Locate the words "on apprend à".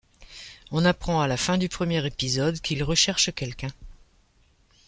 0.71-1.27